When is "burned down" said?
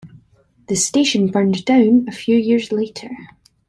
1.27-2.07